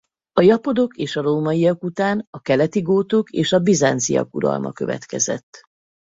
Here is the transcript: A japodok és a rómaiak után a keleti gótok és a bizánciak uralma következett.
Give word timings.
A 0.33 0.41
japodok 0.41 0.97
és 0.97 1.15
a 1.15 1.21
rómaiak 1.21 1.83
után 1.83 2.27
a 2.29 2.39
keleti 2.41 2.81
gótok 2.81 3.29
és 3.31 3.53
a 3.53 3.59
bizánciak 3.59 4.33
uralma 4.35 4.71
következett. 4.71 5.61